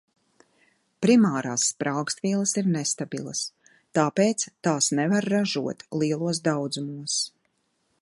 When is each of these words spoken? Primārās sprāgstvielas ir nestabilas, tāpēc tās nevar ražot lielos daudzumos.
Primārās 1.05 1.65
sprāgstvielas 1.73 2.55
ir 2.63 2.71
nestabilas, 2.77 3.43
tāpēc 3.99 4.49
tās 4.69 4.91
nevar 5.01 5.33
ražot 5.37 5.89
lielos 6.03 6.45
daudzumos. 6.51 7.21